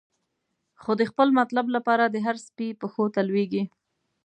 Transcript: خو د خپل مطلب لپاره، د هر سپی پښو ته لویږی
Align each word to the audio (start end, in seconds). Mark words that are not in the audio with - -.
خو 0.81 0.91
د 0.99 1.01
خپل 1.11 1.27
مطلب 1.39 1.65
لپاره، 1.75 2.05
د 2.07 2.15
هر 2.25 2.35
سپی 2.45 2.67
پښو 2.81 3.05
ته 3.13 3.21
لویږی 3.27 3.63